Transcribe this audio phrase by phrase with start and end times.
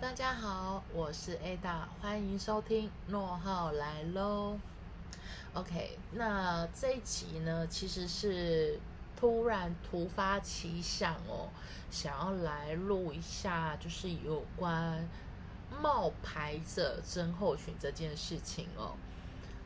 [0.00, 4.56] 大家好，我是 Ada，欢迎收听诺浩来喽。
[5.54, 8.78] OK，那这一集呢，其实是
[9.16, 11.48] 突然突发奇想哦，
[11.90, 15.04] 想要来录一下，就是有关
[15.82, 18.94] 冒牌者症候群这件事情哦。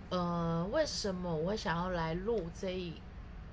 [0.09, 2.95] 呃，为什么我会想要来录这一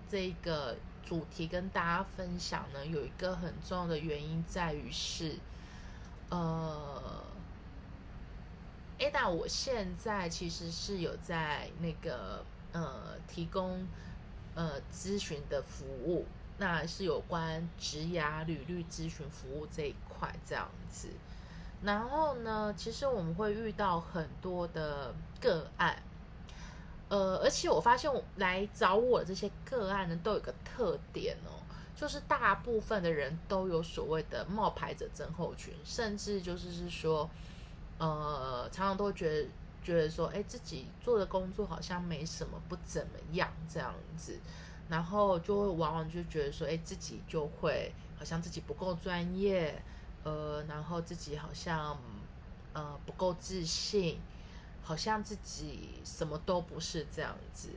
[0.10, 2.86] 这个主题跟大家分享呢？
[2.86, 5.36] 有一个很重要的原因在于是。
[6.30, 7.24] 呃
[9.00, 13.88] ，Ada，我现在其实是有在那个呃提供
[14.56, 16.26] 呃咨询的服务，
[16.58, 21.10] 那是有关职涯履历咨询服务这一块这样子。
[21.82, 25.98] 然后呢，其实我们会遇到很多的个案，
[27.08, 31.59] 呃，而且我发现来找我这些个案呢，都有个特点哦。
[32.00, 37.30] 就是大部分的人都有所谓的冒牌者症候群，甚至就是是说，
[37.98, 39.50] 呃，常常都觉得
[39.84, 44.40] 觉得说，哎，自己做的工作好像没什么，不怎么样这样子，
[44.88, 49.84] 然后就会往往就觉得说，哎，自己就会好像自己不够专业，
[50.24, 52.00] 呃，然后自己好像
[52.72, 54.22] 呃不够自信，
[54.82, 57.72] 好像自己什么都不是这样子。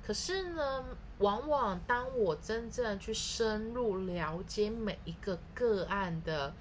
[0.00, 0.84] 可是呢，
[1.18, 6.52] 往往当我真正去深入了解每一个个案的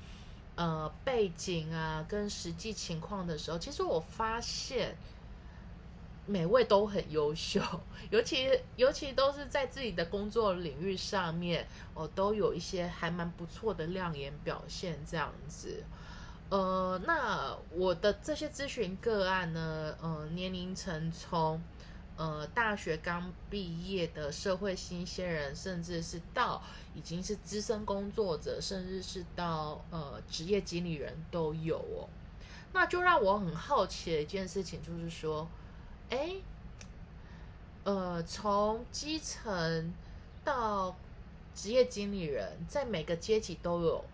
[0.55, 4.95] 呃背景啊，跟实际情况的时候，其实我发现
[6.27, 7.59] 每位都很优秀，
[8.11, 15.83] 尤其尤其都是在自己的工作领域上面，哦，都有一些还蛮不错的亮眼表现，这样子。
[16.49, 21.59] 呃，那我的这些咨询个案呢，呃，年龄层从。
[22.15, 26.61] 呃，大学刚毕业的社会新鲜人，甚至是到
[26.93, 32.07] 已经是资深工作者，甚至是到呃职业经理人都有哦。
[32.71, 35.47] 那就让我很好奇的一件事情，就是说，
[36.09, 36.35] 哎，
[37.83, 39.93] 呃，从基层
[40.43, 40.95] 到
[41.55, 44.05] 职业经理人，在每个阶级都有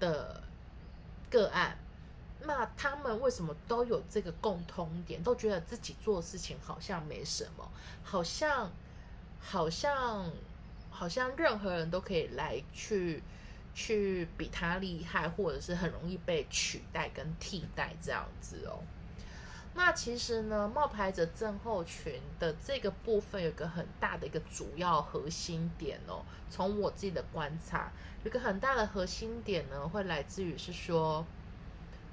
[0.00, 0.42] 的
[1.30, 1.78] 个案。
[2.40, 5.20] 那他们为什么都有这个共通点？
[5.22, 7.68] 都觉得自己做事情好像没什么，
[8.04, 8.70] 好像
[9.40, 10.30] 好像
[10.88, 13.22] 好像任何人都可以来去
[13.74, 18.78] 去比他厉害，或者是很容易被取代跟替代这样子哦。
[19.74, 26.24] 那其实呢，冒牌者症候群的这个部分有个很大的一个主要核心点哦。
[26.48, 31.26] 从我自己的观察，有个很大的核心点呢，会来自于是说。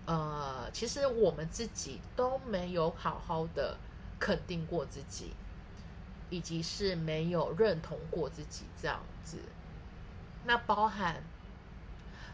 [0.05, 3.75] 呃，其实我们自己都没有好好的
[4.19, 5.31] 肯定过自己，
[6.29, 9.39] 以及是没有认同过自己这样子。
[10.45, 11.23] 那包含，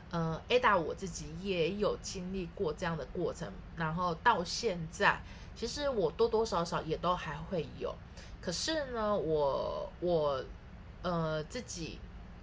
[0.09, 5.21] 呃，Ada 我自己也有经历过这样的过程，然后到现在，
[5.55, 7.95] 其实我多多少少也都还会有。
[8.41, 10.43] 可是呢，我我
[11.03, 11.99] 呃自己。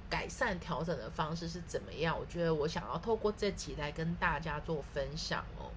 [0.08, 2.18] 改善调整的方式是怎么样？
[2.18, 5.70] 我觉得我想要透过这集来跟大家做分享哦。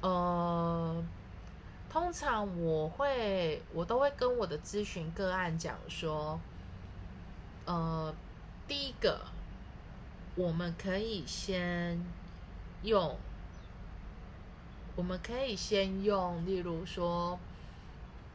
[0.00, 1.04] 呃，
[1.90, 6.40] 通常我会我都会跟我的咨询个案讲说，
[7.64, 8.14] 呃，
[8.66, 9.20] 第一个，
[10.36, 12.00] 我们可以先
[12.82, 13.16] 用，
[14.94, 17.38] 我们可以先用，例如说。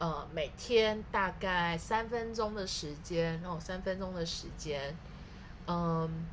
[0.04, 4.94] 呃，每天大概三分钟的时间，哦，三分钟的时间，
[5.66, 6.26] 嗯，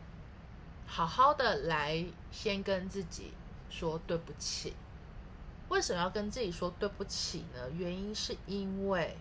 [0.86, 3.32] 好好的来先跟自己
[3.70, 4.74] 说对不起。
[5.70, 7.70] 为什么要跟自己说对不起呢？
[7.78, 9.16] 原因是因为，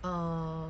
[0.00, 0.68] 呃，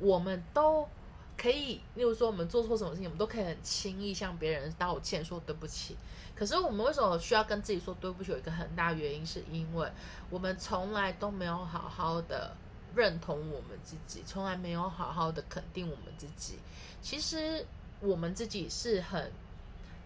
[0.00, 0.86] 我们都。
[1.36, 5.96] 可以，例如说我们做错什么事情，我们都可以很轻易向别人道歉，说对不起。
[6.34, 8.32] 可是我们为什么需要跟自己说对不起？
[8.32, 9.88] 有一个很大原因，是因为
[10.30, 12.56] 我们从来都没有好好的
[12.94, 16.58] 认同我们自己，从来没有好好的肯定我们自己。
[17.02, 17.66] 其实
[18.00, 19.30] 我们自己是很，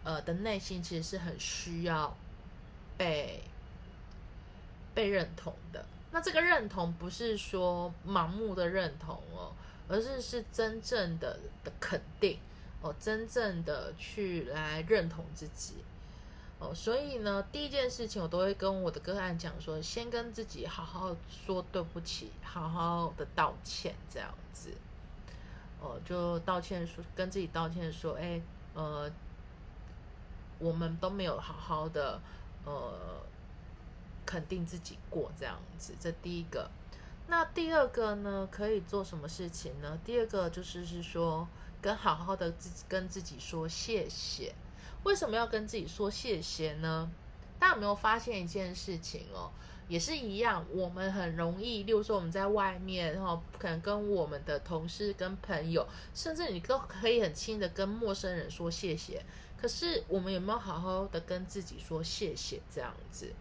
[0.04, 2.14] 呃的内心其实是很需要
[2.96, 3.42] 被
[4.94, 5.84] 被认同的。
[6.10, 9.52] 那这个认同不是说盲目的认同哦。
[9.88, 12.38] 而是是真正的的肯定
[12.82, 15.76] 哦，真正的去来认同自己
[16.58, 24.70] 哦，所以呢，第一件事情我都会跟我的个案讲说，先跟自己好好说对不起，好好的道歉这样子
[25.80, 28.40] 哦，就道歉说跟自己道歉说，哎
[28.74, 29.10] 呃，
[30.58, 32.20] 我们都没有好好的
[32.64, 33.22] 呃
[34.26, 36.70] 肯定自己过这样子，这第一个。
[37.30, 39.98] 那第二个呢，可以做什么事情呢？
[40.02, 41.46] 第二个就是是说，
[41.80, 44.54] 跟好好的自己跟自己说谢谢。
[45.04, 47.10] 为什么要跟自己说谢谢呢？
[47.58, 49.50] 大家有没有发现一件事情哦？
[49.88, 59.24] 也是一样，我们很容易，例如说我们在外面，然后可能跟我们的同事、跟朋友，甚至你都可以很轻易的跟陌生人说谢谢。
[59.60, 62.60] 可是我们有没有好好的跟自己说谢谢？
[62.74, 63.32] 这样子，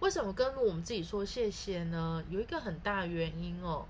[0.00, 2.22] 为什么跟我们自己说谢谢呢？
[2.28, 3.86] 有一个很大原因哦。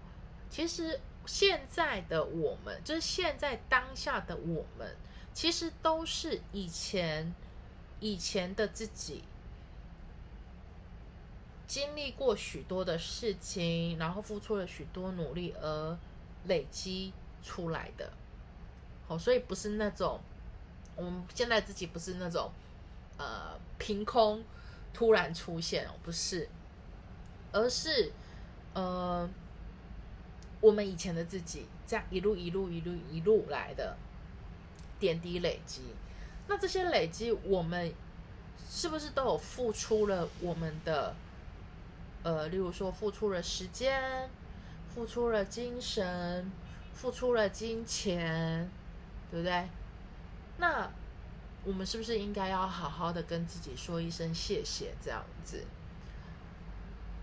[0.49, 4.97] 其实现在的我们，就是现在当下的我们，
[5.33, 7.35] 其实都是以前
[8.01, 9.25] 以前的自己。
[11.67, 15.97] 经历过许多的事情，然后付出了许多努力而
[16.47, 17.13] 累积
[17.45, 18.13] 出来的，
[19.07, 20.19] 好，所以不是那种
[20.97, 22.51] 我们现在自己不是那种
[23.19, 24.43] 呃凭空
[24.93, 26.49] 突然出现哦，不是，
[27.53, 28.13] 而是
[28.75, 29.29] 呃
[30.61, 33.97] 我们以前的自己这样一路一路一路一路来的
[34.99, 35.83] 点滴累积，
[36.47, 37.93] 那这些累积我们
[38.69, 41.15] 是不是都有付出了我们的？
[42.23, 44.29] 呃，例如说，付出了时间，
[44.95, 46.53] 付出了精神，
[46.93, 48.71] 付出了金钱，
[49.31, 49.67] 对不对？
[50.59, 50.87] 那
[51.65, 54.95] 我们是不是应该要好好的跟自己说一声谢谢？
[55.03, 55.65] 这样子。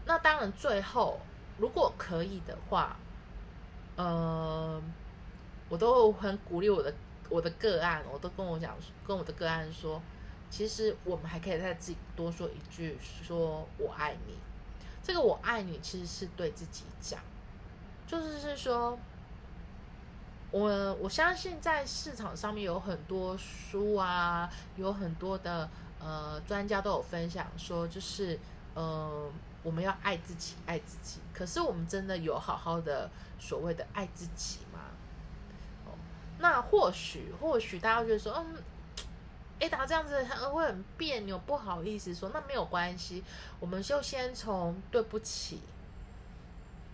[0.05, 1.19] 那当然，最后
[1.57, 2.95] 如果可以的话，
[3.95, 4.81] 呃，
[5.69, 6.93] 我都很鼓励我的
[7.29, 8.75] 我的个案，我都跟我讲，
[9.05, 10.01] 跟我的个案说，
[10.49, 14.35] 其实我们还可以再自己多说一句，说我爱你。
[15.03, 17.19] 这个我爱你，其实是对自己讲，
[18.05, 18.97] 就是是说，
[20.51, 28.39] 我我相信在市场上面有很多书啊，有很多的呃专家都有分享说，就是
[28.73, 29.29] 呃
[29.63, 31.19] 我们要爱自己，爱自己。
[31.33, 33.09] 可是我们真的有好好的
[33.39, 34.79] 所谓的爱自己吗？
[35.85, 35.91] 哦，
[36.39, 38.57] 那或许或许大家觉得说，嗯。
[39.59, 40.23] 哎，打这样子
[40.53, 43.23] 会很别扭，不好意思说，那没有关系，
[43.59, 45.61] 我们就先从对不起，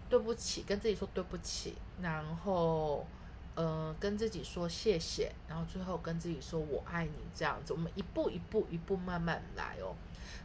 [0.07, 3.05] 对不起，跟自己说对不起，然后
[3.55, 9.95] 呃跟自己说谢谢，然后最后跟自己说我爱你，这样子，我们一步一步一步慢慢来哦。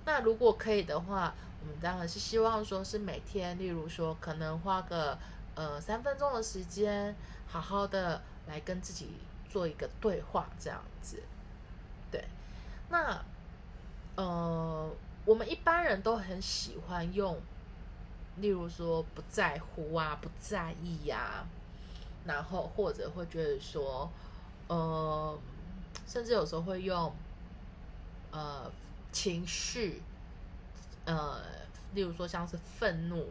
[0.05, 5.19] 那如果可以的话，我们当然是希望说是每天，例如说可能花个
[5.55, 7.15] 呃三分钟的时间，
[7.47, 9.11] 好好的来跟自己
[9.49, 11.23] 做一个对话，这样子。
[12.11, 12.25] 对，
[12.91, 13.23] 那
[14.17, 14.91] 呃，
[15.25, 17.39] 我们一般人都很喜欢用，
[18.37, 21.47] 例如说不在乎啊，不在意呀，
[22.29, 24.09] 然后或者会觉得说，
[24.69, 25.37] 呃，
[26.07, 27.13] 甚至有时候会用
[28.31, 28.71] 呃
[29.11, 30.03] 情绪，
[31.07, 31.41] 呃，
[31.95, 33.27] 例如说像是愤怒，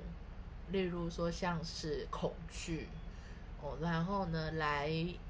[0.72, 2.90] 例如说像是恐惧。
[3.60, 4.88] 哦，然后呢，来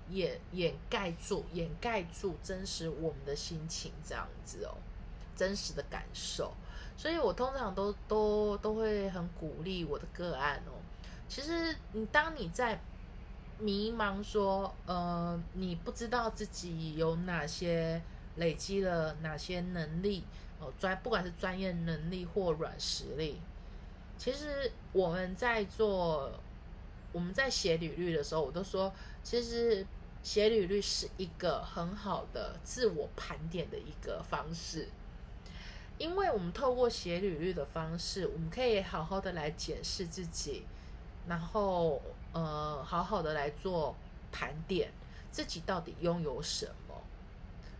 [0.09, 4.75] 掩掩盖住、掩盖住真实我们的心情，这样子哦，
[5.33, 6.53] 真实的感受。
[6.97, 10.75] 所以我通常都都都会很鼓励我的个案哦。
[11.29, 12.77] 其实你当你在
[13.59, 18.01] 迷茫，说呃，你不知道自己有哪些
[18.35, 20.23] 累积了哪些能力
[20.59, 23.41] 哦，专不管是专业能力或软实力，
[24.17, 26.31] 其实我们在做。
[27.13, 29.83] 我们在写履历的时候，我都说，其实
[30.21, 34.89] 写履历是一个很好的自我盘点的一个方式，
[35.97, 40.63] 因为我们透过写履历的方式，我们可以好好的来检视自己，
[41.27, 41.99] 然后
[42.33, 43.95] 呃，好好的来做
[44.31, 44.91] 盘点，
[45.31, 46.95] 自己到底拥有什么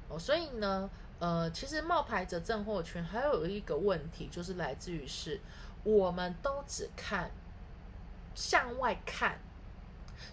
[0.10, 0.20] 哦。
[0.20, 0.90] 所以呢，
[1.20, 5.40] 呃，其实冒牌者症候群还有一个问题，就是来自于是，
[5.84, 7.32] 我们都只看。
[8.36, 9.40] 向外看，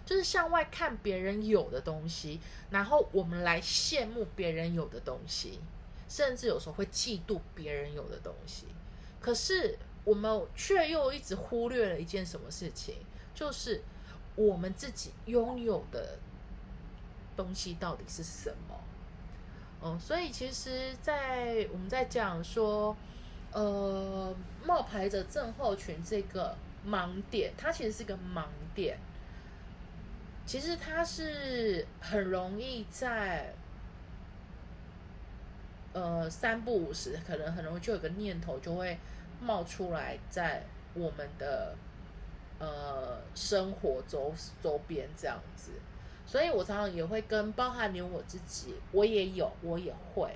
[0.05, 5.59] 就是向外看别人有的东西，然后我们来羡慕别人有的东西，
[6.07, 8.67] 甚至有时候会嫉妒别人有的东西。
[9.19, 12.97] 可是我们却又一直忽略了一件什么事情，
[13.33, 13.81] 就是
[14.35, 16.17] 我们自己拥有的
[17.35, 18.75] 东西到底是什么？
[19.83, 22.95] 嗯，所以其实，在我们在讲说，
[23.51, 26.55] 呃，冒牌者症候群这个。
[26.87, 28.95] 盲点，它其实是个盲点。
[30.45, 33.51] 其实它是很容易在，
[35.93, 38.99] 呃，三不五时，可能很容易就有个念头就会
[39.41, 40.63] 冒出来，在
[40.93, 41.75] 我们的
[42.59, 45.71] 呃生活周周边这样子。
[46.25, 50.35] 所以我常常也会跟，包含连我自己，我也有，我也会。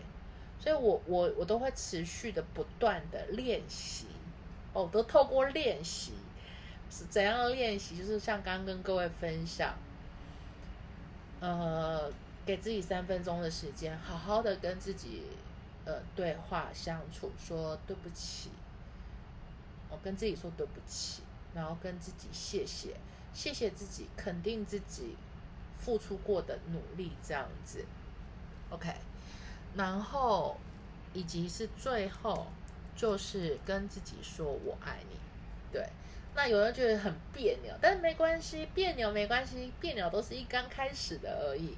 [0.59, 4.05] 所以我我我都会持续的不断的练习，
[4.73, 6.13] 哦，都透过练习。
[6.91, 7.97] 是怎样的练习？
[7.97, 9.75] 就是像刚刚跟各位分享，
[11.39, 12.11] 呃，
[12.45, 15.23] 给自己三分钟的时间，好好的跟自己
[15.85, 18.49] 呃对话相处，说对不起，
[19.89, 21.21] 我跟自己说对不起，
[21.53, 22.95] 然后跟自己谢谢，
[23.33, 25.15] 谢谢自己，肯定自己
[25.77, 27.85] 付出过的努力，这样子
[28.69, 28.93] ，OK，
[29.75, 30.57] 然后
[31.13, 32.47] 以及是最后
[32.95, 35.17] 就是跟自己说我爱你，
[35.71, 35.87] 对。
[36.35, 41.75] 那有人觉得很别扭，但是没关系，别扭没关系，别扭都是一刚开始的而已。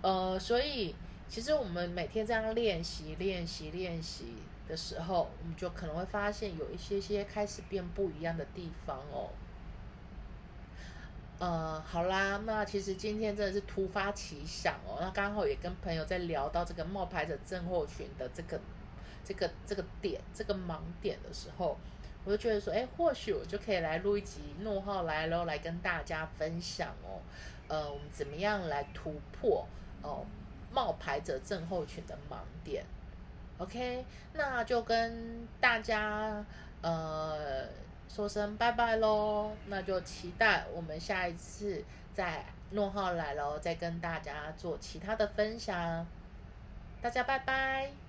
[0.00, 0.94] 呃，所以
[1.28, 4.34] 其实我们每天这样练习、练习、练习
[4.68, 9.30] 的时候，我们就可能会发现有一些些开始变不一样的地方哦。
[11.38, 18.60] 呃，好啦，那其实今天真的是突发奇想哦，那刚好也跟朋友在聊到这个冒牌者症候群的这个、
[19.24, 21.76] 这个、这个点、这个盲点的时候。
[22.24, 27.22] 我就觉得说，哎，或许我就可以来录一集《怒号来了》，来跟大家分享哦，
[27.68, 29.66] 呃，我们怎么样来突破
[30.02, 30.26] 哦
[30.70, 32.84] 冒牌者症候群的盲点
[33.58, 36.44] ？OK，那就跟大家
[36.80, 37.66] 呃
[38.08, 41.84] 说声拜拜喽，那就期待我们下一次
[42.14, 46.06] 在《诺号来了》再跟大家做其他的分享，
[47.02, 48.07] 大家拜拜。